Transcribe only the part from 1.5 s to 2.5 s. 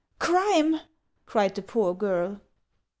the poor girl.